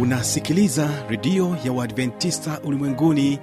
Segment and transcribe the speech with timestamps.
[0.00, 3.38] unasikiliza redio ya uadventista ulimwenguni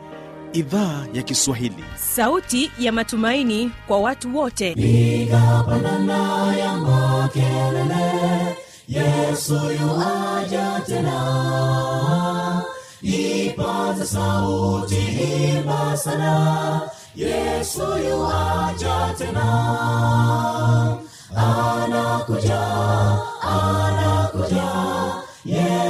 [0.54, 1.83] idhaa ya kiswahili.
[1.96, 4.72] Sauti ya matumaini kwa watu wote.
[4.72, 8.58] Igapanana ya makelele
[8.88, 12.63] yesu yuaja tena.
[13.01, 14.96] Ipaza sauti
[15.58, 16.81] imba sana
[17.16, 19.48] yesu yuaja tena.
[21.35, 22.60] Anakuja
[23.42, 24.16] anakuja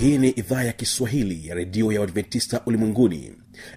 [0.00, 3.32] hii ni idhaa ya kiswahili ya redio ya uadventista ulimwenguni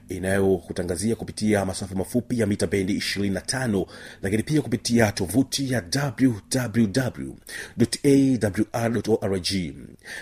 [0.09, 3.85] inayokutangazia kupitia masafa mafupi ya mita bendi 25
[4.21, 7.33] lakini pia kupitia tovuti ya wwwawr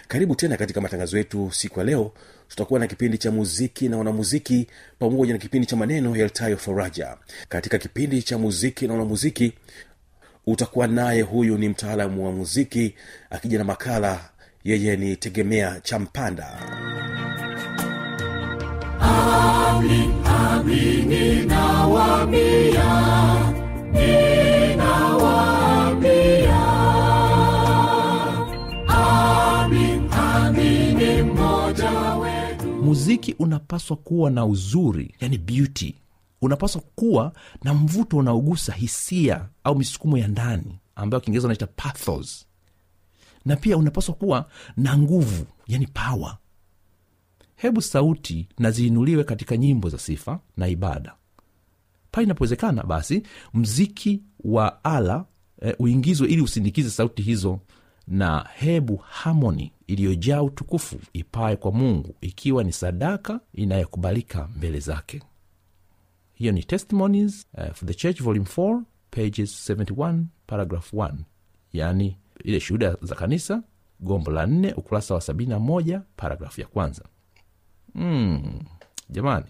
[0.07, 2.11] karibu tena katika matangazo yetu siku ya leo.
[2.47, 4.67] Tutakuwa na kipindi cha muziki na wanamuziki
[4.99, 7.17] pamoja na kipindi cha maneno yaltayo faraja.
[7.49, 9.53] Katika kipindi cha muziki na wanamuziki
[10.47, 11.22] utakuwa naye.
[11.22, 12.95] Huyu ni mtaalamu wa muziki
[13.29, 14.29] akija na makala
[14.63, 16.59] yeye ni tegemea cha mpanda
[19.03, 22.85] Amin, amin, ninawaambia,
[23.93, 26.61] ninawaambia.
[28.87, 31.31] Amin, amin,
[32.83, 35.95] muziki unapaswa kuwa na uzuri yani beauty.
[36.41, 42.45] Unapaswa kuwa na mvuto unaogusa hisia au misukumo ya ndani ambayo kiingereza unaita pathos
[43.45, 46.38] na pia unapaswa kuwa na nguvu yani pawa
[47.56, 51.16] hebu sauti na ziinuliwe katika nyimbo za sifa na ibada.
[52.12, 55.25] Pale inapowezekana basi mziki wa ala
[55.62, 57.59] e, uingizwe ili usindikize sauti hizo
[58.07, 65.22] na hebu hamoni iliyojaa utukufu ipae kwa mungu ikiwa ni sadaka inayokubalika mbele zake.
[66.34, 68.81] Hiyo ni testimonies uh, for the church volume 4
[69.12, 71.13] pages 71 paragraph 1
[71.74, 73.63] yaani ile shuhuda za kanisa
[74.00, 77.03] gombo la nne ukurasa wa 71 paragrafu ya kwanza.
[77.96, 78.59] Mm,
[79.09, 79.46] jamani.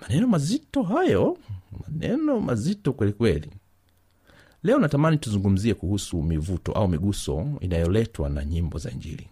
[0.00, 1.38] Maneno mazito hayo
[1.88, 3.50] maneno mazito kwelikweli
[4.62, 9.28] leo natamani tuzungumzie kuhusu mivuto au miguso inayoletwa na nyimbo za injili.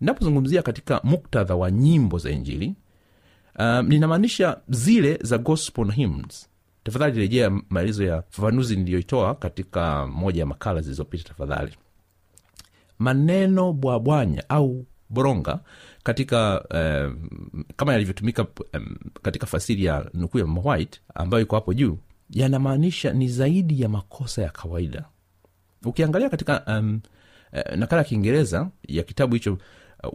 [0.00, 2.74] Ninapozungumzia katika muktadha wa nyimbo za injili
[3.58, 6.48] um, ninamaanisha zile za gospel hymns
[6.92, 11.72] tafadhali rejea maelezo ya fafanuzi niliyoitoa katika moja ya makala zilizopita tafadhali.
[12.98, 15.60] Maneno bwabwanya au boronga
[16.02, 17.12] katika eh,
[17.76, 18.82] kama yalivyotumika eh,
[19.22, 21.98] katika fasiri ya nukuu ya mama ambayo iko hapo juu
[22.30, 25.04] yanamaanisha ni zaidi ya makosa ya kawaida.
[25.84, 27.00] Ukiangalia katika um,
[27.52, 29.58] eh, nakala ya kiingereza ya kitabu hicho uh,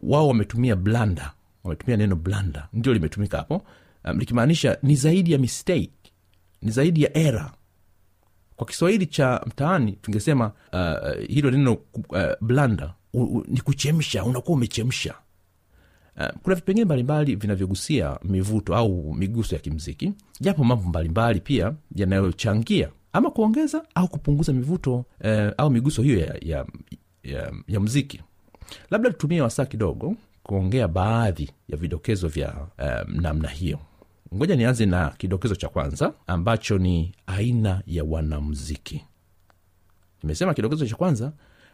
[0.03, 3.65] wao wametumia blanda wametumia neno blanda ndio limetumika hapo
[4.05, 5.91] um, likimaanisha ni zaidi ya mistake
[6.61, 7.51] ni zaidi ya era.
[8.55, 14.57] Kwa kiswahili cha mtaani tungesema uh, hilo neno uh, blanda u, u, ni kuchemsha unakuwa
[14.57, 15.13] umechemsha.
[16.17, 20.13] Uh, kuna vipengee mbalimbali vinavyogusia mivuto au miguso ya kimziki.
[20.41, 25.05] Japo mambo mbalimbali pia yanayochangia ama kuongeza au kupunguza mivuto uh,
[25.57, 26.65] au miguso hiyo ya, ya,
[27.23, 28.21] ya, ya mziki.
[28.91, 33.79] Labda tutumie wasaa kidogo kuongea baadhi ya vidokezo vya um, namna hiyo
[34.35, 39.03] ngoja nianze na kidokezo cha kwanza ambacho ni aina ya wanamziki
[40.23, 41.31] nimesema kidokezo cha kwanza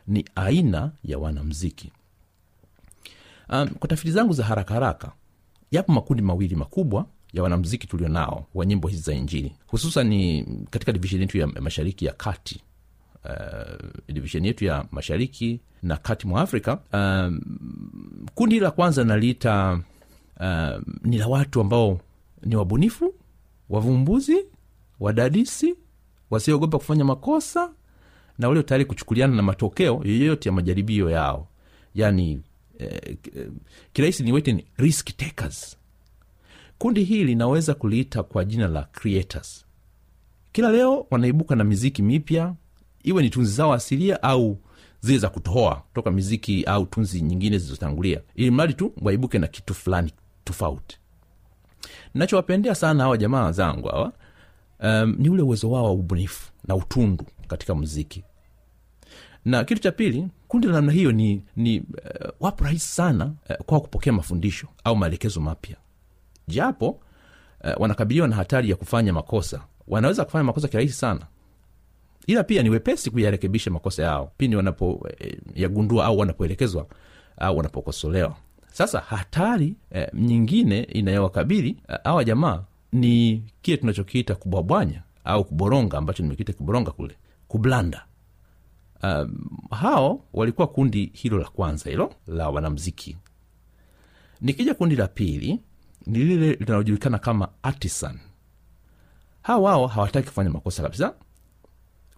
[0.07, 1.91] ni aina ya wanamziki
[3.49, 5.11] um, kwa tafiti zangu za haraka haraka
[5.71, 10.43] yapo makundi mawili makubwa ya wanamziki tulio nao wa nyimbo hizi za injili hususan ni
[10.69, 12.61] katika divishen yetu ya mashariki ya kati.
[13.25, 16.79] Uh, divishen yetu ya mashariki na kati mwa afrika.
[16.93, 17.41] Um,
[18.35, 19.79] kundi la kwanza naliita
[20.39, 21.99] uh, ni la watu ambao
[22.43, 23.13] ni wabunifu
[23.69, 24.45] wavumbuzi
[24.99, 25.75] wadadisi
[26.29, 27.71] wasiogopa kufanya makosa
[28.37, 31.47] na walio tayari kuchukuliana na matokeo yoyote ya majaribio yao.
[31.95, 32.41] Yani
[32.79, 33.17] eh,
[33.93, 35.77] kirahisi ni wete ni risk takers.
[36.77, 39.65] Kundi hili linaweza kuliita kwa jina la creators.
[40.51, 42.55] Kila leo wanaibuka na miziki mipya
[43.03, 44.57] iwe ni tunzi zao asilia au
[45.01, 48.21] zile za kutohoa toka miziki au tunzi nyingine zilizotangulia.
[48.35, 50.11] Ili mradi tu waibuke na kitu fulani
[50.43, 50.97] tofauti
[52.13, 54.11] nachowapendea sana hawa jamaa zangu hawa
[54.79, 58.23] um, ni ule uwezo wao wa ubunifu na utundu katika muziki.
[59.45, 61.85] Na kitu cha pili kundi la namna hiyo ni, ni uh,
[62.39, 65.75] wapo rahisi sana uh, kwa kupokea mafundisho au maelekezo mapya.
[66.47, 67.01] Japo uh,
[67.81, 69.61] wanakabiliwa na hatari ya kufanya makosa.
[69.87, 71.21] Wanaweza kufanya makosa kirahisi sana.
[72.27, 76.85] Ila pia ni wepesi kuyarekebisha makosa yao pindi wanapoyagundua au wanapoelekezwa
[77.37, 78.35] au wanapokosolewa
[78.71, 86.23] sasa hatari eh, nyingine inayowakabili eh, awa jamaa ni kile tunachokiita kubwabwanya au kuboronga ambacho
[86.23, 87.15] nimekiita kuboronga kule
[87.47, 88.05] kublanda.
[89.03, 93.17] Um, hao walikuwa kundi hilo la kwanza hilo la wanamziki
[94.41, 95.59] nikija kundi la pili
[96.05, 98.19] ni lile linalojulikana kama artisan.
[99.41, 101.13] Hawa wao hawataki kufanya makosa kabisa.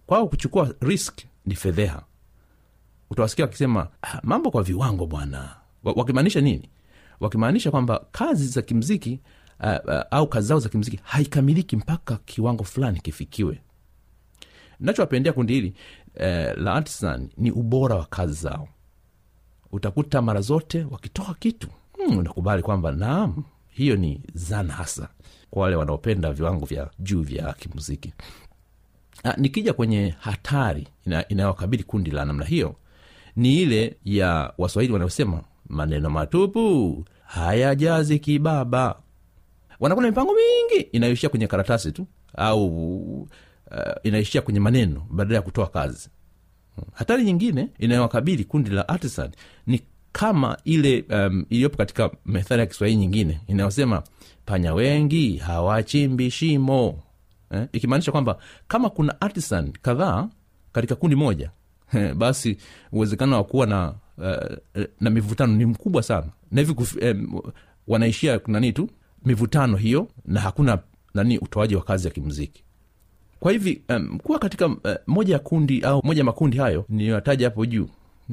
[0.06, 2.02] Kwao kuchukua risk ni fedheha.
[3.10, 5.38] Utawasikia wakisema "Ah, mambo kwa viwango bwana.
[5.38, 5.56] Wa-
[5.92, 6.68] wakimaanisha nini?
[7.20, 9.20] Wakimaanisha kwamba kazi za kimziki
[9.60, 13.60] uh, uh, au kazi zao za kimziki haikamiliki mpaka kiwango fulani kifikiwe.
[14.80, 15.74] Nachowapendea kundi hili
[16.16, 16.22] uh,
[16.62, 18.68] la artisan ni ubora wa kazi zao.
[19.72, 21.68] Utakuta mara zote wakitoa kitu.
[21.96, 25.08] Hmm, unakubali kwamba naam hiyo ni zana hasa
[25.50, 28.12] kwa wale wanaopenda viwango vya juu vya kimuziki
[29.24, 32.76] A, nikija kwenye hatari ina- inayowakabili kundi la namna hiyo
[33.36, 38.98] ni ile ya waswahili wanaosema maneno matupu hayajazi kibaba
[39.80, 42.06] wanakuwa na mipango mingi inayoishia kwenye karatasi tu
[42.36, 42.66] au
[43.20, 43.28] uh,
[44.02, 46.10] inaishia kwenye maneno badala ya kutoa kazi
[46.92, 49.30] hatari nyingine inayowakabili kundi la artisan
[49.66, 49.82] ni
[50.12, 54.02] kama ile um, iliyopo katika methali ya kiswahili nyingine inayosema
[54.46, 57.02] panya wengi hawachimbi shimo
[57.50, 57.68] eh?
[57.72, 58.38] ikimaanisha kwamba
[58.68, 60.28] kama kuna artisan kadhaa
[60.72, 61.50] katika kundi moja
[62.16, 62.56] basi
[62.92, 66.26] uwezekano wa kuwa na uh, na mivutano ni mkubwa sana.
[66.50, 67.16] Na hivi eh,
[67.88, 68.88] wanaishia nani tu?
[69.24, 70.78] Mivutano hiyo na hakuna
[71.14, 72.64] nani utoaji wa kazi ya kimziki
[73.44, 74.76] kwa hivi um, kuwa katika uh,
[75.06, 77.88] moja ya kundi au moja ya makundi hayo niliyotaja hapo juu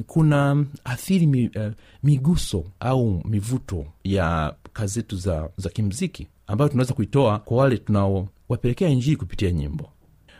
[0.08, 1.72] kuna um, athiri mi, uh,
[2.04, 8.90] miguso au mivuto ya kazi zetu za, za kimziki ambayo tunaweza kuitoa kwa wale tunaowapelekea
[8.90, 9.90] injili kupitia nyimbo.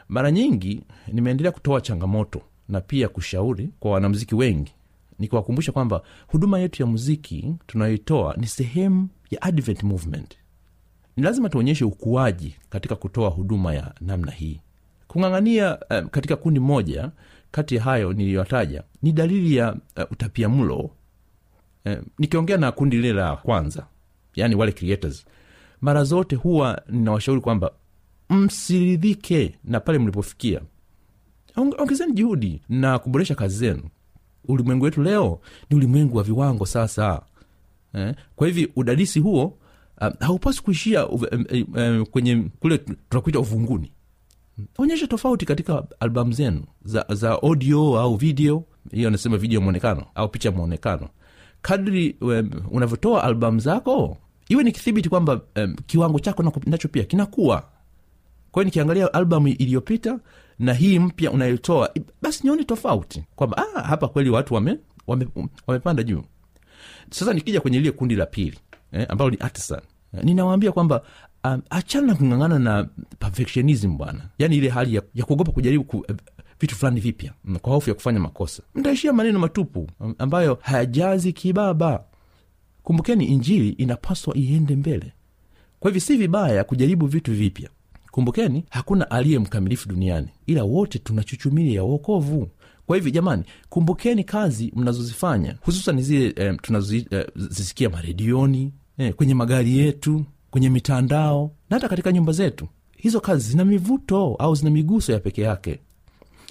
[0.10, 4.72] Mara nyingi nimeendelea kutoa changamoto na pia kushauri kwa wanamziki wengi
[5.22, 10.36] nikiwakumbusha kwamba huduma yetu ya muziki tunayoitoa ni sehemu ya advent movement.
[11.18, 14.60] Ni lazima tuonyeshe ukuaji katika kutoa huduma ya namna hii.
[15.08, 17.12] Kung'ang'ania uh, katika kundi moja
[17.52, 20.78] kati ya hayo niliyotaja ni dalili ya uh, utapia mlo
[21.86, 23.86] uh, nikiongea na kundi lile la kwanza
[24.36, 25.26] yani wale creators
[25.82, 27.72] mara zote huwa ninawashauri kwamba
[28.30, 30.62] msiridhike na pale mlipofikia.
[31.56, 33.84] Ongezeni juhudi na kuboresha kazi zenu
[34.52, 35.40] ulimwengu wetu leo
[35.70, 37.22] ni ulimwengu wa viwango sasa.
[37.94, 38.16] Eh?
[38.36, 39.58] kwa hivi udadisi huo
[40.02, 41.22] um, haupasi kuishia um,
[41.76, 42.78] um, uh, kwenye kule
[43.10, 43.92] tunakuita uvunguni.
[44.78, 48.64] Onyesha tofauti katika albamu zenu za, za audio au video.
[48.92, 51.10] Hiyo anasema video mwonekano au picha mwonekano.
[51.62, 54.18] Kadri um, unavyotoa albamu zako
[54.50, 57.64] iwe ni kithibiti kwamba um, kiwango chako nacho pia kinakuwa
[58.52, 60.20] kwa hiyo nikiangalia albamu iliyopita
[60.62, 61.90] na hii mpya unayotoa
[62.22, 64.78] basi nioni tofauti kwamba ah, hapa kweli watu wame,
[65.86, 66.24] wame, juu.
[67.10, 68.60] Sasa nikija kwenye lile kundi la pili
[68.92, 69.82] eh, ambalo ni artisan
[70.14, 71.02] eh, ninawaambia kwamba
[71.44, 72.84] um, achana na kung'ang'ana na
[73.20, 74.22] perfectionism bwana.
[74.40, 76.16] Yaani ile hali ya, ya kuogopa kujaribu ku, eh,
[76.60, 78.64] vitu fulani vipya mm, kwa hofu ya kufanya makosa.
[78.76, 82.04] Mtaishia maneno matupu um, ambayo hayajazi kibaba.
[82.84, 85.14] Kumbukeni injili inapaswa iende mbele.
[85.80, 87.70] Kwa hivyo si vibaya kujaribu vitu vipya
[88.12, 92.48] kumbukeni hakuna aliye mkamilifu duniani ila wote tuna chuchumili ya uokovu
[92.86, 99.78] kwa hivyo jamani kumbukeni kazi mnazozifanya hususan zile eh, tunazozisikia eh, maredioni eh, kwenye magari
[99.78, 102.68] yetu kwenye mitandao na hata katika nyumba zetu.
[102.98, 105.80] Hizo kazi zina mivuto au zina miguso ya peke yake.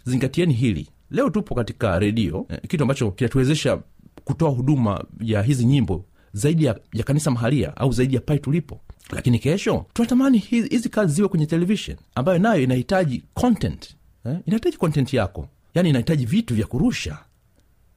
[0.05, 0.89] Zingatieni hili.
[1.11, 3.83] Leo tupo katika redio eh, kitu ambacho kinatuwezesha
[4.25, 8.81] kutoa huduma ya hizi nyimbo zaidi ya, ya kanisa mahalia au zaidi ya pale tulipo.
[9.13, 13.97] Lakini kesho tunatamani hizi, kazi ziwe kwenye televishen ambayo nayo inahitaji content
[14.27, 14.37] eh?
[14.47, 15.49] inahitaji content yako.
[15.75, 17.19] Yaani inahitaji vitu vya kurusha.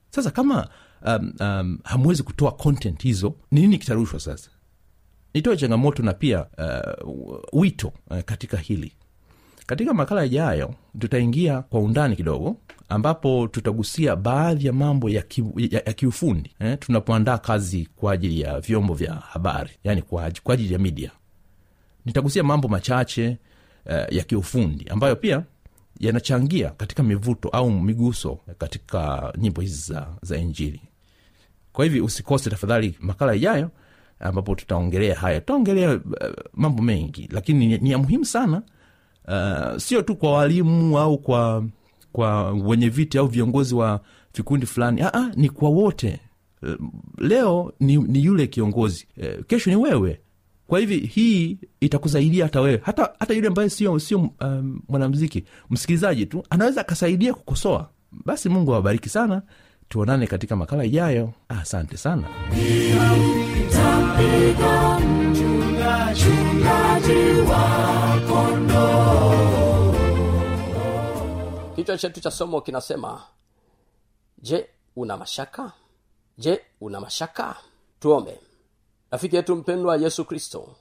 [0.09, 0.69] Sasa kama
[1.05, 4.49] um, um, hamwezi kutoa content hizo ni nini kitarushwa sasa?
[5.33, 8.93] Nitoe changamoto na pia uh, wito uh, katika hili
[9.65, 12.57] katika makala ijayo tutaingia kwa undani kidogo
[12.89, 18.41] ambapo tutagusia baadhi ya mambo ya, ki, ya, ya kiufundi eh, tunapoandaa kazi kwa ajili
[18.41, 21.11] ya vyombo vya habari yani kwa, kwa ajili ya media.
[22.05, 23.37] Nitagusia mambo machache
[23.85, 25.43] eh, ya kiufundi ambayo pia
[25.99, 30.81] yanachangia katika mivuto au miguso katika nyimbo hizi za, za injili.
[31.73, 33.71] Kwa hivi usikose tafadhali makala ijayo
[34.19, 35.39] ambapo tutaongelea haya.
[35.39, 36.01] Tutaongelea uh,
[36.53, 38.61] mambo mengi lakini ni, ni ya muhimu sana
[39.27, 41.65] uh, sio tu kwa walimu au kwa
[42.11, 43.99] kwa wenye viti au viongozi wa
[44.35, 45.01] vikundi fulani.
[45.03, 46.19] Aa, ni kwa wote.
[46.63, 46.77] Eh,
[47.17, 49.07] leo ni, ni yule kiongozi.
[49.17, 50.19] Eh, kesho ni wewe.
[50.67, 52.81] Kwa hivi hii itakusaidia hata wewe.
[52.83, 57.89] Hata, hata yule ambaye sio sio um, mwanamziki msikilizaji tu anaweza akasaidia kukosoa.
[58.25, 59.41] Basi mungu awabariki sana.
[59.89, 61.33] Tuonane katika makala ijayo.
[61.49, 62.23] Asante sana.
[63.71, 64.99] Tampiga
[66.13, 67.63] mchungaji wa
[68.27, 69.93] kondoo.
[71.75, 73.21] kichwa chetu cha somo kinasema
[74.37, 75.71] je una mashaka?
[76.37, 77.55] Je una mashaka?
[77.99, 78.39] Tuombe.
[79.11, 80.75] Rafiki yetu mpendwa yesu kristo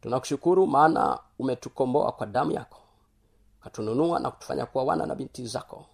[0.00, 2.80] tunakushukuru maana umetukomboa kwa damu yako
[3.60, 5.86] katununua na kutufanya kuwa wana na binti zako.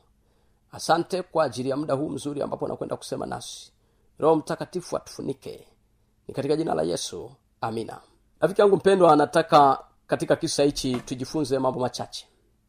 [0.73, 3.73] Asante kwa ajili ya muda huu mzuri ambapo unakwenda kusema nasi.
[4.19, 5.69] Roho mtakatifu atufunike.
[6.29, 8.01] Ni katika jina la yesu amina.
[8.41, 12.27] Rafiki yangu mpendwa anataka katika kisa hichi tujifunze mambo machache.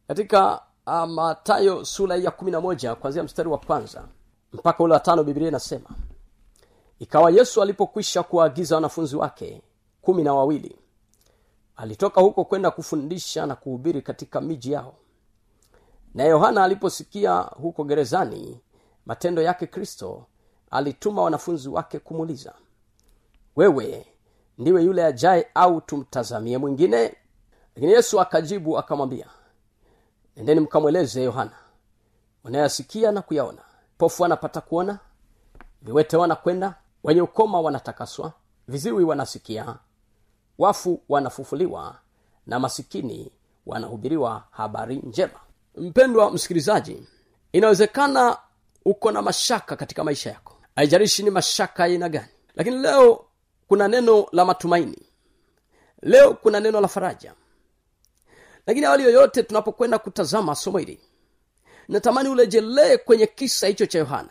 [0.08, 4.08] Katika uh, matayo sura ya kumi na moja kwanzia mstari wa kwanza
[4.52, 5.90] mpaka ule wa tano biblia inasema
[6.98, 9.62] ikawa yesu alipokwisha kuwaagiza wanafunzi wake
[10.02, 10.78] kumi na wawili
[11.76, 14.94] alitoka huko kwenda kufundisha na kuhubiri katika miji yao.
[16.14, 18.60] Na yohana aliposikia huko gerezani
[19.06, 20.26] matendo yake kristo
[20.70, 22.54] alituma wanafunzi wake kumuuliza
[23.56, 24.06] wewe
[24.62, 27.14] ndiwe yule ajaye au tumtazamie mwingine?
[27.76, 29.26] Lakini yesu akajibu akamwambia
[30.36, 31.52] nendeni mkamweleze yohana
[32.44, 33.62] unayasikia na kuyaona.
[33.98, 34.98] Pofu wanapata kuona
[35.82, 38.32] viwete wanakwenda wenye ukoma wanatakaswa
[38.68, 39.76] viziwi wanasikia
[40.58, 41.98] wafu wanafufuliwa
[42.46, 43.32] na masikini
[43.66, 45.40] wanahubiriwa habari njema.
[45.74, 47.06] Mpendwa msikilizaji
[47.52, 48.36] inawezekana
[48.84, 50.56] uko na mashaka katika maisha yako.
[50.76, 52.28] Aijarishi ni mashaka aina gani.
[52.54, 53.24] Lakini leo
[53.72, 54.98] kuna neno la matumaini.
[56.02, 57.34] Leo kuna neno la faraja.
[58.66, 61.00] Lakini awali yoyote tunapokwenda kutazama somo hili
[61.88, 64.28] natamani urejelee kwenye kisa hicho cha yohana.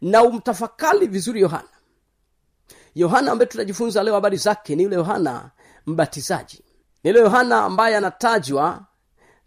[0.00, 1.68] Na umtafakali vizuri yohana.
[2.94, 5.50] Yohana ambaye tutajifunza leo habari zake ni yule yohana
[5.86, 6.64] mbatizaji.
[7.04, 8.84] Ni yule yohana ambaye anatajwa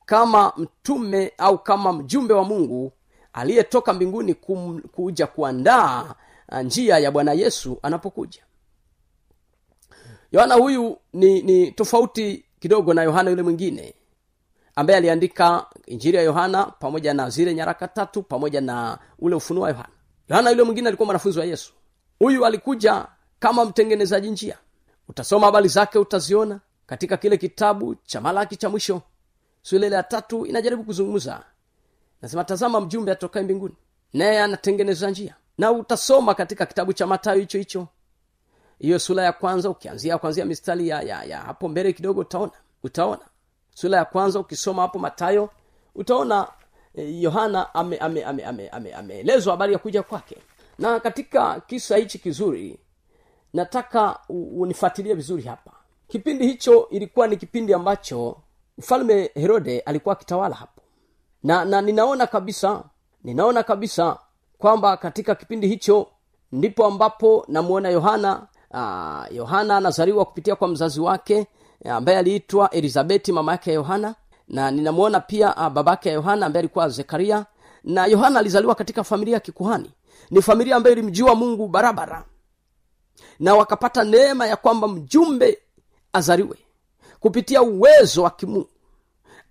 [0.06, 2.94] kama mtume au kama mjumbe wa mungu
[3.34, 4.34] aliyetoka mbinguni
[4.92, 6.16] kuja kuandaa
[6.63, 8.44] njia ya bwana yesu anapokuja
[10.32, 13.94] yohana huyu ni ni tofauti kidogo na yohana yule mwingine
[14.76, 19.70] ambaye aliandika injili ya yohana pamoja na zile nyaraka tatu pamoja na ule ufunuo wa
[19.70, 19.90] yohana.
[20.30, 21.74] Yohana yule mwingine alikuwa mwanafunzi wa yesu.
[22.20, 23.06] Huyu alikuja
[23.40, 24.58] kama mtengenezaji njia.
[25.10, 29.02] Utasoma habari zake utaziona katika kile kitabu cha malaki cha mwisho.
[29.62, 31.44] Sura ile ya tatu inajaribu kuzungumza.
[32.22, 33.76] Nasema tazama mjumbe atokae mbinguni
[34.14, 35.36] naye anatengeneza njia.
[35.58, 37.88] Na utasoma katika kitabu cha matayo hicho hicho
[38.82, 42.52] hiyo sura ya kwanza ukianzia kwanzia mistari ya, ya, ya hapo mbele kidogo utaona
[42.84, 43.22] utaona.
[43.76, 45.50] Sura ya kwanza ukisoma hapo matayo
[45.96, 46.48] utaona
[46.96, 50.38] eh, yohana ameelezwa ame, ame, ame, ame, ameelezwa habari ya kuja kwake.
[50.80, 52.80] Na katika kisa hichi kizuri
[53.54, 55.72] nataka unifuatilie vizuri hapa.
[56.08, 58.38] Kipindi hicho ilikuwa ni kipindi ambacho
[58.78, 60.82] mfalme herode alikuwa akitawala hapo.
[61.44, 62.84] Na na ninaona kabisa
[63.24, 64.18] ninaona kabisa
[64.58, 66.08] kwamba katika kipindi hicho
[66.52, 68.48] ndipo ambapo namuona yohana
[69.32, 71.48] yohana anazaliwa kupitia kwa mzazi wake
[71.90, 74.16] ambaye aliitwa elizabeti mama yake ya yohana.
[74.48, 77.46] Na ninamwona pia uh, babake ya yohana ambaye alikuwa zekaria.
[77.84, 79.92] Na yohana alizaliwa katika familia ya kikuhani.
[80.32, 82.25] Ni familia ambayo ilimjua mungu barabara.
[83.40, 85.58] Na wakapata neema ya kwamba mjumbe
[86.13, 86.58] azaliwe
[87.20, 88.70] kupitia uwezo wa kimungu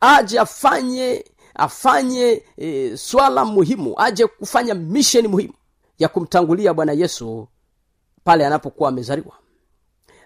[0.00, 1.24] aje afanye
[1.54, 5.54] afanye e, swala muhimu aje kufanya misheni muhimu
[5.98, 7.48] ya kumtangulia bwana yesu
[8.24, 9.32] pale anapokuwa amezaliwa.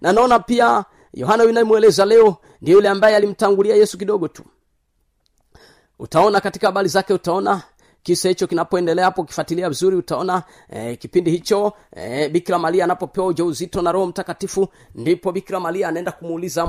[0.00, 4.44] Na naona pia yohana unayemweleza leo ndio yule ambaye alimtangulia yesu kidogo tu.
[5.98, 7.62] Utaona katika habari zake utaona
[8.04, 13.82] kisa hicho kinapoendelea hapo ukifuatilia vizuri utaona eh, kipindi hicho eh, bikira maria anapopewa ujauzito
[13.82, 16.66] na roho mtakatifu ndipo bikira maria anaenda kumuuliza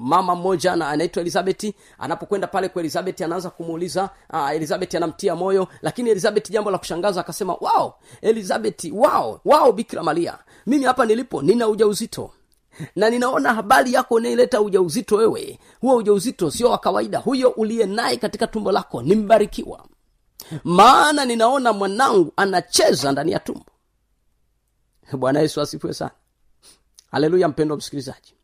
[0.00, 6.10] mama mmoja anaitwa elizabeti anapokwenda pale kwa elizabeti anaanza kumuuliza uh, elizabeti anamtia moyo lakini
[6.10, 11.68] elizabeti jambo la kushangaza akasema wao elizabeti wao wao bikira maria mimi hapa nilipo nina
[11.68, 12.30] ujauzito.
[12.96, 15.58] Na ninaona habari yako unaileta ujauzito wewe.
[15.80, 17.18] Huo ujauzito sio wa kawaida.
[17.18, 19.84] Huyo uliye naye katika tumbo lako ni mbarikiwa
[20.64, 23.66] maana ninaona mwanangu anacheza ndani ya tumbo.
[25.12, 26.10] Bwana yesu asifiwe sana.
[27.10, 28.34] Haleluya mpendo msikilizaji.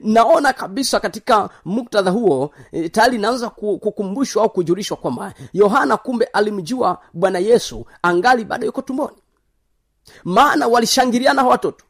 [0.00, 7.02] Naona kabisa katika muktadha huo e, tayari naanza kukumbushwa au kujulishwa kwamba yohana kumbe alimjua
[7.12, 9.16] bwana yesu angali bado yuko tumboni.
[10.24, 11.84] Maana walishangiliana watoto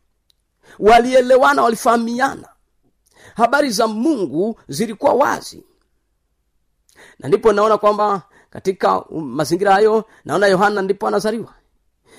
[0.79, 2.49] walielewana walifahamiana.
[3.35, 5.65] Habari za mungu zilikuwa wazi.
[7.19, 11.49] Na ndipo naona kwamba katika um, mazingira hayo naona yohana ndipo anazaliwa.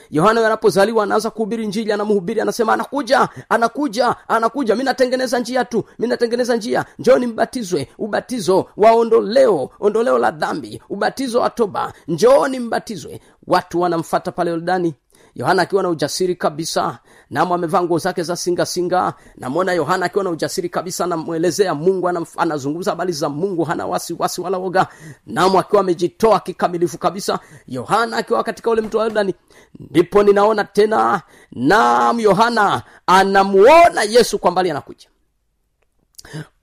[0.09, 4.75] Yohana anapozaliwa anaanza kuhubiri njili anamhubiri anasema anakuja anakuja anakuja.
[4.75, 6.85] Mi natengeneza njia tu mi natengeneza njia.
[6.99, 11.93] Njoni mbatizwe ubatizo wa ondoleo ondoleo la dhambi ubatizo wa toba.
[12.07, 13.21] Njooni mbatizwe.
[13.47, 14.93] Watu wanamfata pale yordani
[15.35, 16.99] yohana akiwa na ujasiri kabisa
[17.29, 22.91] namo amevaa nguo zake za singasinga namwona yohana akiwa na ujasiri kabisa anamwelezea mungu anazungumza
[22.91, 24.87] habari za mungu hana wasiwasi wasi wala woga.
[25.25, 27.39] Nam akiwa amejitoa kikamilifu kabisa.
[27.67, 29.35] Yohana akiwa katika ule mto wa yordani.
[29.79, 35.07] Ndipo ninaona tena nam yohana anamuona yesu kwa mbali anakuja.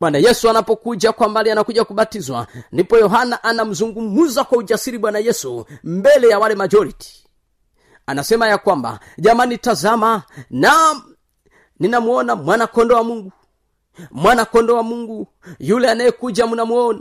[0.00, 2.46] Bwana yesu anapokuja kwa mbali anakuja kubatizwa.
[2.72, 7.26] Ndipo yohana anamzungumza kwa ujasiri bwana yesu mbele ya wale majority
[8.10, 11.00] anasema ya kwamba jamani tazama na
[11.80, 13.32] ninamwona mwanakondo wa mungu.
[14.10, 15.26] Mwanakondo wa mungu
[15.58, 17.00] yule anayekuja mnamwona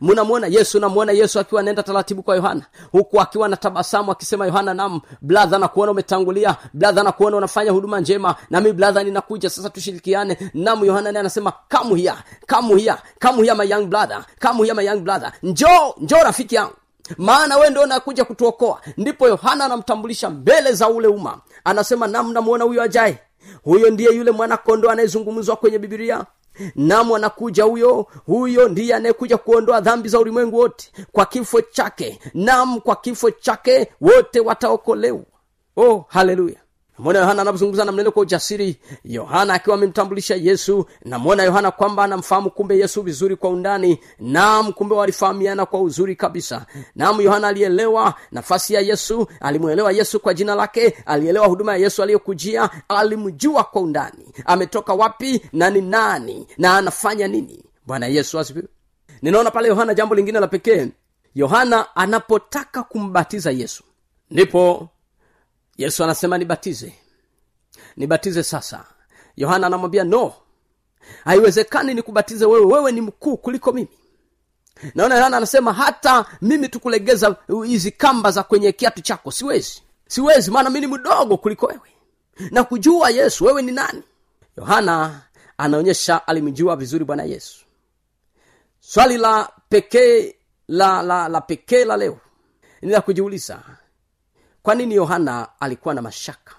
[0.00, 4.74] mnamwona yesu namwona yesu akiwa anaenda taratibu kwa yohana huku akiwa na tabasamu akisema yohana
[4.74, 10.50] nam bladha nakuona umetangulia bladha nakuona unafanya huduma njema nami bladha ninakuja sasa tushirikiane.
[10.54, 12.16] Nam yohana naye anasema kamu hia
[12.46, 15.32] kamu my young brother kamu my young brother.
[15.42, 16.74] Njoo njoo rafiki yangu
[17.18, 18.80] maana we ndio nakuja kutuokoa.
[18.96, 21.40] Ndipo yohana anamtambulisha mbele za ule umma.
[21.64, 23.18] Anasema nam namuona huyo ajaye.
[23.62, 26.24] Huyo ndiye yule mwanakondo anayezungumzwa kwenye bibilia
[26.76, 28.06] nam anakuja huyo.
[28.26, 30.92] Huyo ndiye anayekuja kuondoa dhambi za ulimwengu wote.
[31.12, 32.20] Kwa kifo chake.
[32.34, 35.20] Nam kwa kifo chake wote wataokolewa.
[35.76, 36.56] Oh haleluya
[36.98, 38.76] namwona yohana anapozungumza na mneno kwa ujasiri.
[39.04, 40.86] Yohana akiwa amemtambulisha yesu.
[41.04, 43.98] Namwona yohana kwamba anamfahamu kumbe yesu vizuri kwa undani.
[44.20, 46.66] Nam kumbe walifahamiana kwa uzuri kabisa.
[46.96, 52.02] Nam yohana alielewa nafasi ya yesu alimwelewa yesu kwa jina lake alielewa huduma ya yesu
[52.02, 54.32] aliyokujia alimjua kwa undani.
[54.44, 57.64] Ametoka wapi na ni nani na anafanya nini?
[57.86, 58.64] Bwana yesu asifiwe.
[59.22, 60.88] Ninaona pale yohana jambo lingine la pekee.
[61.34, 63.82] Yohana anapotaka kumbatiza yesu
[64.30, 64.88] ndipo
[65.76, 66.92] yesu anasema nibatize.
[67.96, 68.84] Nibatize sasa.
[69.36, 70.34] Yohana anamwambia no.
[71.24, 72.66] Haiwezekani nikubatize wewe.
[72.66, 73.88] Wewe ni mkuu kuliko mimi.
[74.94, 79.30] Naona yohana anasema hata mimi tukulegeza hizi kamba za kwenye kiatu chako.
[79.30, 79.82] Siwezi.
[80.08, 81.90] Siwezi maana mi ni mdogo kuliko wewe.
[82.50, 83.44] Na kujua yesu.
[83.44, 84.02] Wewe ni nani?
[84.56, 85.20] Yohana
[85.58, 87.64] anaonyesha alimjua vizuri bwana yesu.
[88.80, 90.34] Swali la pekee
[90.68, 92.18] la la la pekee la leo
[92.82, 93.62] ni la kujiuliza
[94.62, 96.54] kwa nini yohana alikuwa na mashaka?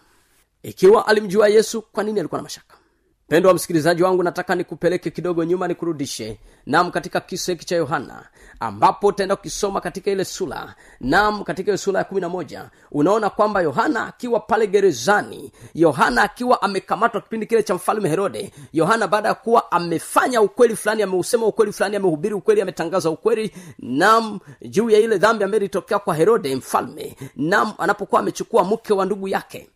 [0.64, 2.78] Ikiwa alimjua yesu kwa nini alikuwa na mashaka
[3.28, 8.28] mpendo wa msikilizaji wangu nataka nikupeleke kidogo nyuma nikurudishe nam katika kisa hiki cha yohana
[8.60, 10.76] ambapo utaenda kukisoma katika ile sura.
[11.00, 16.22] Nam katika ile sura ya kumi na moja unaona kwamba yohana akiwa pale gerezani yohana
[16.24, 18.54] akiwa amekamatwa kipindi kile cha mfalme herode.
[18.74, 24.40] Yohana baada ya kuwa amefanya ukweli fulani ameusema ukweli fulani amehubiri ukweli ametangaza ukweli nam
[24.62, 29.28] juu ya ile dhambi ambayo ilitokea kwa herode mfalme nam anapokuwa amechukua mke wa ndugu
[29.28, 29.70] yake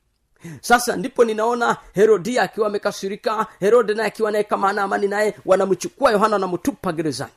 [0.61, 6.11] sasa ndipo ninaona herodia akiwa amekasirika herode naye akiwa naye kama ana amani naye wanamchukua
[6.11, 7.31] yohana wanamtupa gerezani.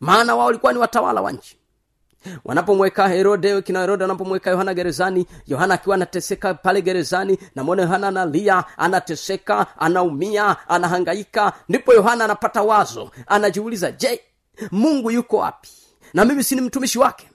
[0.00, 1.56] Maana wao walikuwa ni watawala wa nchi.
[2.44, 8.64] Wanapomweka herode kina herode wanapomweka yohana gerezani yohana akiwa anateseka pale gerezani namwona yohana analia
[8.76, 11.52] anateseka anaumia anahangaika.
[11.68, 14.20] Ndipo yohana anapata wazo anajiuliza je
[14.70, 15.68] mungu yuko wapi?
[16.14, 17.28] Na mimi si ni mtumishi wake?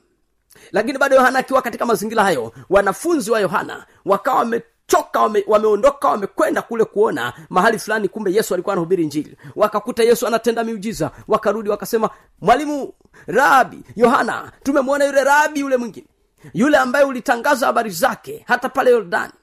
[0.72, 4.46] Lakini bado yohana akiwa katika mazingira hayo wanafunzi wa yohana wakawa
[4.94, 10.28] wamechoka wame, wameondoka wamekwenda kule kuona mahali fulani kumbe yesu alikuwa anahubiri njili wakakuta yesu
[10.28, 11.12] anatenda miujiza.
[11.28, 12.10] Wakarudi wakasema
[12.42, 12.94] mwalimu
[13.28, 16.08] rabi yohana tumemwona yule rabi yule mwingine.
[16.54, 19.34] Yule ambaye ulitangaza habari zake hata pale yordani.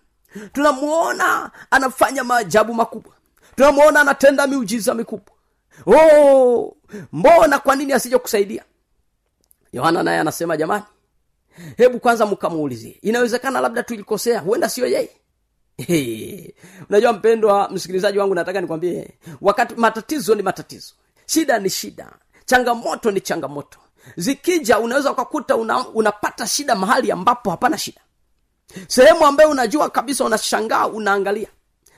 [0.52, 3.12] Tunamuona anafanya maajabu makubwa.
[3.56, 5.34] Tunamuona anatenda miujiza mikubwa.
[5.86, 6.76] Oh,
[7.12, 8.64] mbona kwa nini asije kusaidia
[9.72, 10.84] yohana naye anasema jamani
[11.76, 12.98] hebu kwanza mkamuulizie.
[13.02, 15.10] Inawezekana labda tulikosea huenda siyo yeye
[15.76, 16.50] Hey,
[16.88, 20.94] unajua mpendwa msikilizaji wangu nataka nikwambie wakati matatizo ni matatizo
[21.26, 22.12] shida ni shida
[22.44, 23.78] changamoto ni changamoto.
[24.16, 28.00] Zikija unaweza ukakuta una, unapata shida mahali ambapo hapana shida.
[28.88, 31.48] Sehemu ambayo unajua kabisa unashangaa unaangalia.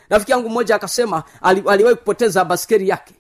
[0.09, 3.15] Rafiki yangu mmoja akasema ali, aliwahi kupoteza baskeri yake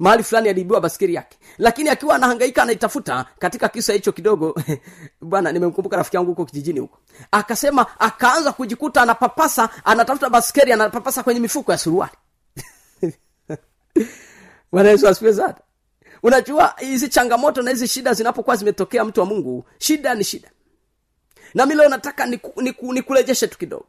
[0.00, 1.38] mahali fulani aliibiwa baskeri yake.
[1.58, 4.62] Lakini akiwa anahangaika anaitafuta katika kisa hicho kidogo
[5.20, 6.98] bwana nimemkumbuka rafiki yangu huko kijijini huko.
[7.30, 12.12] Akasema akaanza kujikuta anapapasa anatafuta baskeri anapapasa kwenye mifuko ya suruali.
[14.72, 15.54] Bwana yesu asifiwe sana.
[16.22, 20.50] Unajua hizi changamoto na hizi shida zinapokuwa zimetokea mtu wa mungu shida ni shida.
[21.54, 23.86] Na leo nataka nikurejeshe niku, niku tu kidogo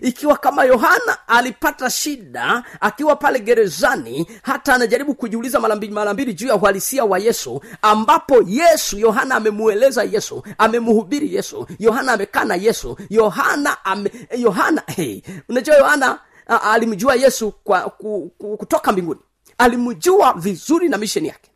[0.00, 6.54] ikiwa kama yohana alipata shida akiwa pale gerezani hata anajaribu kujiuliza mara mbili juu ya
[6.54, 13.84] uhalisia wa yesu ambapo yesu yohana amemueleza yesu amemhubiri yesu yohana amekaa na yesu yohana
[13.84, 19.20] ame, yohana hey, unajua yohana alimjua yesu kwa ku, ku, kutoka mbinguni.
[19.58, 21.50] Alimjua vizuri na misheni yake.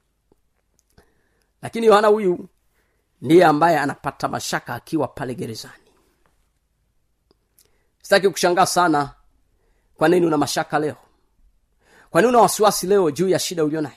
[1.62, 2.48] Lakini yohana huyu
[3.22, 5.87] ndiye ambaye anapata mashaka akiwa pale gerezani
[8.08, 9.10] sitaki kushangaa sana
[9.94, 10.96] kwa nini una mashaka leo.
[12.10, 13.94] Kwa nini una wasiwasi leo juu ya shida ulio nayo?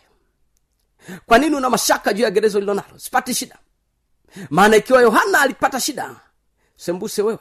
[1.26, 3.58] Kwa nini una mashaka juu ya gerezo ulilonalo sipati shida.
[4.50, 6.16] Maana ikiwa yohana alipata shida
[6.76, 7.40] sembuse wewe.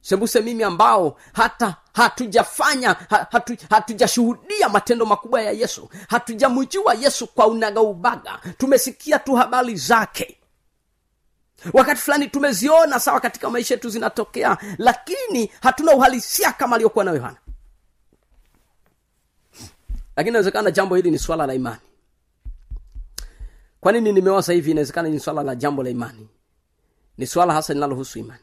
[0.00, 2.96] Sembuse mimi ambao hata hatujafanya
[3.30, 5.88] hatu, hatujashuhudia matendo makubwa ya yesu.
[6.08, 10.39] Hatujamjua yesu kwa unagaubaga tumesikia tu habari zake
[11.72, 17.36] wakati fulani tumeziona sawa katika maisha yetu zinatokea lakini hatuna uhalisia kama aliyokuwa nayo yohana.
[20.16, 21.80] Lakini inawezekana jambo hili ni swala la imani.
[23.80, 24.70] Kwa nini nimewasa hivi?
[24.70, 26.28] Inawezekana ni swala la jambo la imani.
[27.18, 28.40] Ni swala hasa linalohusu imani.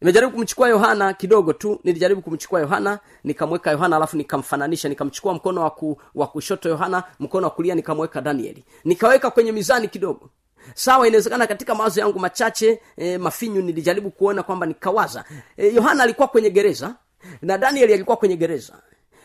[0.00, 5.72] Nimejaribu kumchukua yohana kidogo tu nilijaribu kumchukua yohana nikamweka yohana alafu nikamfananisha nikamchukua mkono
[6.14, 8.64] wa kushoto yohana mkono wa kulia nikamweka danieli.
[8.84, 10.30] Nikaweka kwenye mizani kidogo
[10.74, 15.24] sawa inawezekana katika mawazo yangu machache e, mafinyu nilijaribu kuona kwamba nikawaza.
[15.56, 16.94] E, alikuwa kwenye gereza
[17.42, 18.82] na daniel alikuwa kwenye gereza.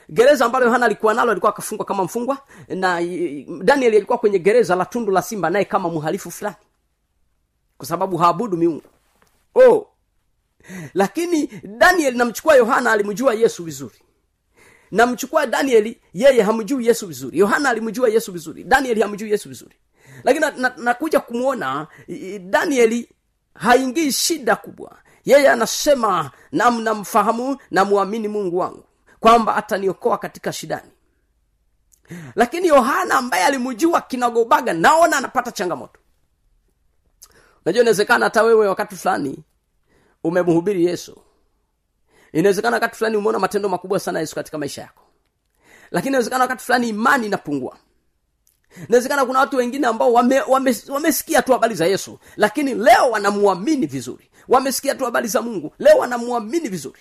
[0.10, 3.02] Gereza ambalo yohana alikuwa nalo alikuwa akafungwa kama mfungwa na
[3.64, 6.56] daniel alikuwa kwenye gereza la tundu la simba naye kama mhalifu fulani
[7.78, 8.84] kwa sababu haabudu miungu.
[9.56, 9.88] Oh
[10.94, 13.96] lakini daniel namchukua yohana alimjua yesu vizuri.
[14.92, 17.40] Namchukua danieli yeye hamjui yesu vizuri.
[17.40, 18.64] Yohana alimjua yesu vizuri.
[18.64, 19.76] Danieli hamjui yesu vizuri
[20.24, 20.46] lakini
[20.78, 21.88] nakuja na, na kumwona
[22.40, 23.10] danieli
[23.54, 24.98] haingii shida kubwa.
[25.26, 28.84] Yeye anasema nam namfahamu namwamini mungu wangu
[29.20, 30.92] kwamba ataniokoa katika shidani.
[32.36, 36.00] Lakini yohana ambaye alimjua kinagobaga naona anapata changamoto.
[37.66, 39.44] Unajua inawezekana hata wewe wakati fulani
[40.24, 41.22] umemhubiri yesu.
[42.34, 45.04] Inawezekana wakati fulani umeona matendo makubwa sana yesu katika maisha yako.
[45.92, 47.78] Lakini inawezekana wakati fulani imani inapungua
[48.88, 51.12] inawezekana kuna watu wengine ambao wamesikia wame, wame
[51.46, 54.30] tu habari za yesu lakini leo wanamwamini vizuri.
[54.48, 57.00] Wamesikia tu habari za mungu leo wanamwamini vizuri.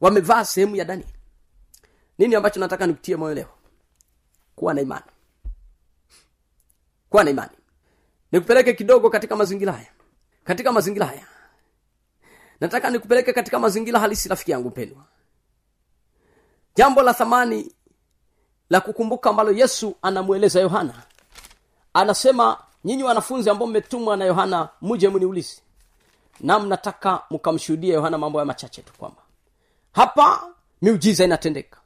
[0.00, 1.08] Wamevaa sehemu ya daniel
[2.18, 3.48] nini ambacho nataka nikutie moyo leo?
[4.56, 5.04] Kuwa na imani.
[7.10, 7.52] Kuwa na imani.
[8.32, 9.92] Nikupeleke kidogo katika mazingira haya.
[10.44, 11.26] Katika mazingira haya.
[12.60, 15.04] Nataka nikupeleke katika mazingira halisi rafiki yangu mpendwa.
[16.76, 17.72] Jambo la thamani
[18.70, 20.94] la kukumbuka ambalo yesu anamweleza yohana.
[21.94, 25.62] Anasema nyinyi wanafunzi ambao mmetumwa na yohana muje mniulizi
[26.40, 29.22] nam nataka mkamshuhudie yohana mambo ya machache tu kwamba
[29.92, 30.48] hapa
[30.82, 31.80] miujiza inatendeka.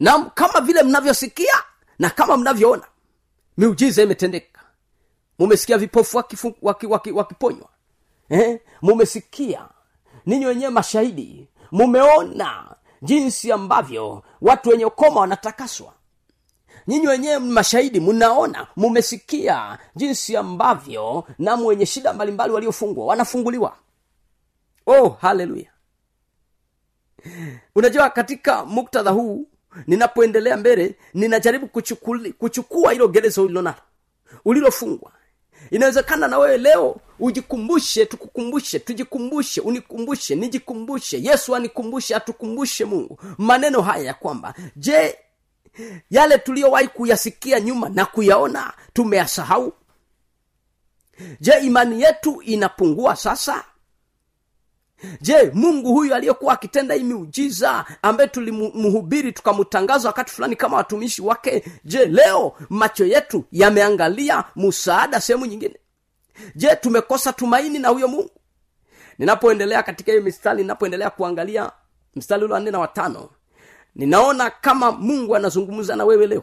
[0.00, 1.54] Nam kama vile mnavyosikia
[1.98, 2.84] na kama mnavyoona
[3.56, 4.60] miujiza imetendeka.
[5.38, 7.34] Mumesikia vipofu wakiponywa waki, waki, waki
[8.28, 8.60] eh?
[8.82, 9.68] mumesikia.
[10.26, 15.92] Ninyi wenyewe mashahidi mumeona jinsi ambavyo watu wenye ukoma wanatakaswa.
[16.86, 23.76] Nyinyi wenyewe mashahidi mnaona mumesikia jinsi ambavyo namu wenye shida mbalimbali waliofungwa wanafunguliwa.
[24.86, 25.70] Oh haleluya.
[27.76, 29.46] Unajua katika muktadha huu
[29.86, 31.68] ninapoendelea mbele ninajaribu
[32.38, 33.76] kuchukua hilo gerezo ulilonalo
[34.44, 35.12] ulilofungwa
[35.70, 43.18] inawezekana na wewe leo ujikumbushe tukukumbushe tujikumbushe unikumbushe nijikumbushe yesu anikumbushe atukumbushe mungu.
[43.38, 45.18] Maneno haya ya kwamba je
[46.10, 49.72] yale tuliyowahi kuyasikia nyuma na kuyaona tumeyasahau?
[51.40, 53.64] Je imani yetu inapungua sasa
[55.20, 61.64] je mungu huyu aliyekuwa akitenda hii miujiza ambaye tulimhubiri tukamtangaza wakati fulani kama watumishi wake
[61.84, 65.76] je leo macho yetu yameangalia msaada sehemu nyingine?
[66.54, 68.30] Je tumekosa tumaini na huyo mungu?
[69.18, 71.70] Ninapoendelea katika hiyo mistari ninapoendelea kuangalia
[72.16, 73.28] mstari ule wa nne na watano
[73.94, 76.42] ninaona kama mungu anazungumza na wewe leo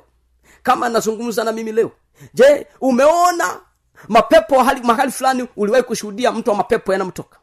[0.63, 1.91] kama anazungumza na mimi leo.
[2.33, 3.59] Je umeona
[4.07, 7.37] mapepo hali mahali fulani uliwahi kushuhudia mtu wa mapepo yanamtoka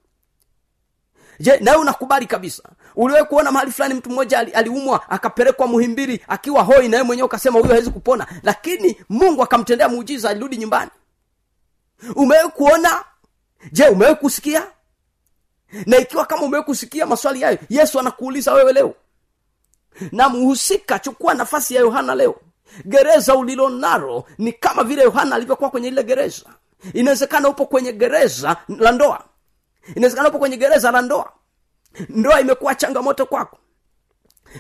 [1.41, 2.63] je nawe unakubali kabisa?
[2.97, 7.59] Uliwahi kuona mahali fulani mtu mmoja ali, aliumwa akapelekwa muhimbiri akiwa hoi nawe mwenyewe ukasema
[7.59, 8.27] huyo hawezi kupona?
[8.43, 10.91] Lakini mungu akamtendea muujiza alirudi nyumbani.
[12.17, 13.05] Umewahi kuona?
[13.73, 14.67] Je umewahi kusikia?
[15.87, 18.95] Na ikiwa kama umewahi kusikia maswali yayo yesu anakuuliza wewe leo.
[20.13, 22.35] Na mhusika chukua nafasi ya yohana leo.
[22.85, 26.43] Gereza ulilonaro ni kama vile yohana alivyokuwa kwenye ile gereza.
[26.93, 29.25] Inawezekana upo kwenye gereza la ndoa
[29.97, 31.33] inawezekana upo kwenye gereza la ndoa.
[32.09, 33.59] Ndoa imekuwa changamoto kwako.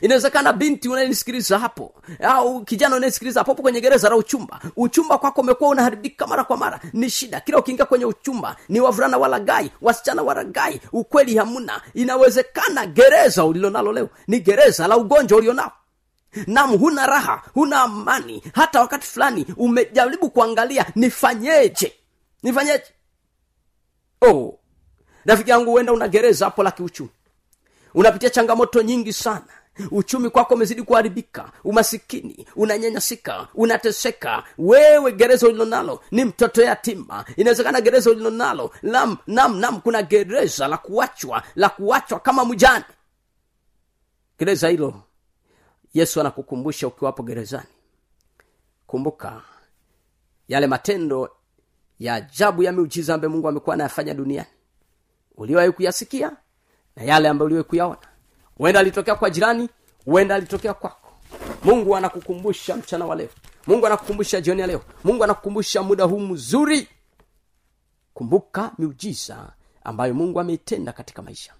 [0.00, 4.60] Inawezekana binti unayenisikiliza hapo au kijana unayenisikiliza hapo hapo kwenye gereza la uchumba.
[4.76, 6.80] Uchumba kwako umekuwa unaharibika mara kwa mara.
[6.92, 7.40] Ni shida.
[7.40, 11.80] Kila ukiingia kwenye uchumba ni wavulana walagai wasichana walagai ukweli hamuna.
[11.94, 15.72] Inawezekana gereza ulilonalo leo ni gereza la ugonjwa ulionao.
[16.46, 18.42] Nam huna raha huna amani.
[18.54, 21.92] Hata wakati fulani umejaribu kuangalia nifanyeje?
[22.42, 22.84] Nifanyeje?
[24.20, 24.58] Oh
[25.24, 27.10] rafiki yangu huenda una gereza hapo la kiuchumi.
[27.94, 29.44] Unapitia changamoto nyingi sana.
[29.90, 34.44] Uchumi kwako umezidi kuharibika umasikini unanyanyasika unateseka.
[34.58, 37.24] Wewe gereza ulilonalo ni mtoto yatima.
[37.36, 42.84] Inawezekana gereza ulilonalo nam nam nam kuna gereza la kuachwa la kuachwa kama mjane.
[44.38, 45.02] Gereza hilo
[45.94, 47.66] yesu anakukumbusha ukiwapo gerezani.
[48.86, 49.42] Kumbuka
[50.48, 51.30] yale matendo
[51.98, 54.48] ya ajabu ya miujiza ambaye mungu amekuwa anayafanya duniani
[55.34, 56.36] uliowahi kuyasikia?
[56.96, 58.00] Na yale ambayo uliwahi kuyaona.
[58.58, 59.68] Huenda alitokea kwa jirani
[60.04, 61.10] huenda alitokea kwako.
[61.64, 63.28] Mungu anakukumbusha mchana wa leo.
[63.66, 64.84] Mungu anakukumbusha jioni ya leo.
[65.04, 66.88] Mungu anakukumbusha muda huu mzuri.
[68.14, 69.52] Kumbuka miujiza
[69.84, 71.54] ambayo mungu ameitenda katika maisha.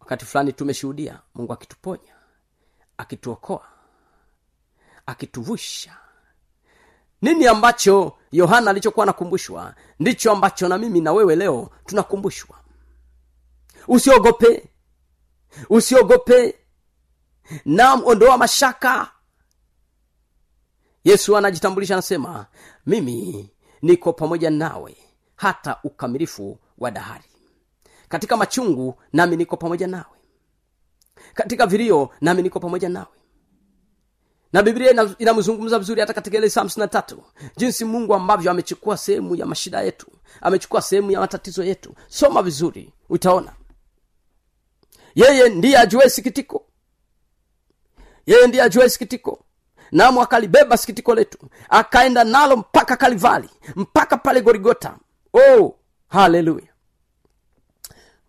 [0.00, 2.14] Wakati fulani tumeshuhudia mungu akituponya
[2.96, 3.66] akituokoa
[5.06, 5.96] akituvusha.
[7.22, 12.56] Nini ambacho yohana alichokuwa anakumbushwa ndicho ambacho na mimi na wewe leo tunakumbushwa.
[13.88, 14.68] Usiogope.
[15.70, 16.54] Usiogope.
[17.64, 19.10] Nam ondoa mashaka.
[21.04, 22.46] Yesu anajitambulisha anasema
[22.86, 23.50] mimi
[23.82, 24.96] niko pamoja nawe
[25.36, 27.24] hata ukamilifu wa dahari.
[28.08, 30.18] Katika machungu nami niko pamoja nawe.
[31.34, 33.19] Katika vilio nami niko pamoja nawe
[34.52, 37.22] na biblia inamzungumza vizuri hata katika ile hamsini na tatu.
[37.56, 40.06] Jinsi mungu ambavyo amechukua sehemu ya mashida yetu
[40.40, 41.94] amechukua sehemu ya matatizo yetu.
[42.08, 43.52] Soma vizuri utaona.
[45.14, 46.66] Yeye ndiye ajue sikitiko.
[48.26, 49.44] Yeye ndiye ajue sikitiko.
[49.92, 54.96] Namo akalibeba sikitiko letu akaenda nalo mpaka kalivali mpaka pale gorigota.
[55.34, 55.74] Oh
[56.08, 56.66] haleluya.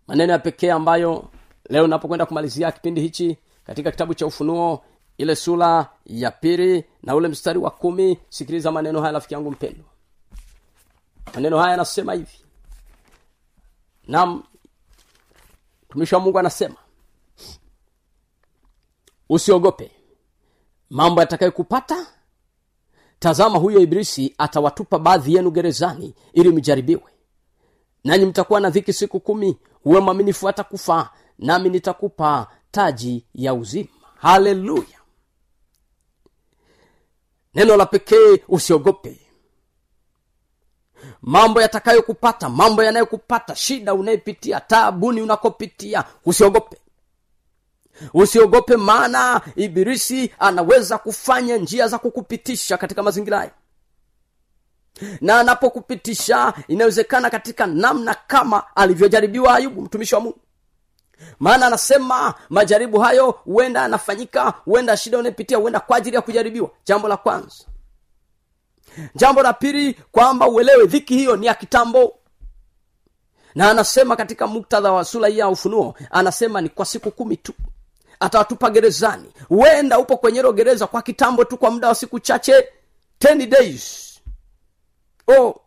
[0.08, 1.28] Maneno ya pekee ambayo
[1.68, 4.84] leo napokwenda kumalizia kipindi hichi katika kitabu cha ufunuo
[5.22, 8.18] ile sula ya pili na ule mstari wa kumi.
[8.28, 9.84] Sikiliza maneno haya rafiki yangu mpendwa.
[11.34, 12.38] Maneno haya yanasema hivi.
[14.08, 14.42] Nam
[15.88, 16.74] mtumishi wa mungu anasema
[19.28, 19.90] usiogope
[20.90, 22.06] mambo yatakayokupata
[23.18, 27.02] tazama huyo ibilisi atawatupa baadhi yenu gerezani ili mjaribiwe.
[28.04, 33.88] Nanyi mtakuwa na dhiki siku kumi uwe mwaminifu hata kufa nami nitakupa taji ya uzima.
[34.16, 35.01] Haleluya
[37.54, 39.18] neno la pekee usiogope.
[41.22, 46.76] Mambo yatakayokupata mambo yanayokupata shida unayepitia taabuni unakopitia usiogope.
[48.14, 53.50] Usiogope maana ibilisi anaweza kufanya njia za kukupitisha katika mazingira hayo
[55.20, 60.38] na anapokupitisha inawezekana katika namna kama alivyojaribiwa ayubu mtumishi wa mungu
[61.40, 66.70] maana anasema majaribu hayo huenda anafanyika huenda shida unayepitia huenda kwa ajili ya kujaribiwa.
[66.84, 67.64] Jambo la kwanza.
[69.14, 72.14] Jambo la pili kwamba uelewe dhiki hiyo ni ya kitambo.
[73.54, 77.52] Na anasema katika muktadha wa sura hii ya ufunuo anasema ni kwa siku kumi tu.
[78.20, 79.32] Atawatupa gerezani.
[79.48, 82.68] Huenda upo kwenye hilo gereza kwa kitambo tu kwa muda wa siku chache.
[83.18, 84.08] Ten days.
[85.28, 85.60] Oh.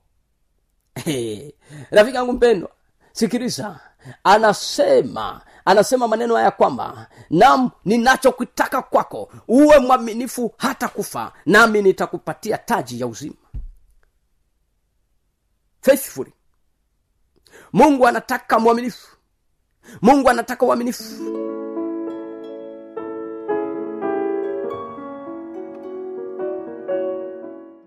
[1.91, 2.69] Rafiki yangu mpendwa
[3.15, 3.79] sikiliza
[4.23, 12.99] anasema anasema maneno haya kwamba nam ninachokitaka kwako uwe mwaminifu hata kufa nami nitakupatia taji
[12.99, 13.35] ya uzima.
[15.81, 16.33] Faithfully.
[17.73, 19.07] Mungu anataka mwaminifu.
[20.01, 21.03] Mungu anataka uaminifu